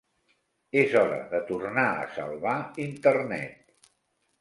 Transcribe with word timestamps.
Es 0.83 0.95
hora 1.01 1.19
de 1.35 1.43
tornar 1.51 1.85
a 1.99 2.09
salvar 2.17 2.57
Internet. 2.89 3.91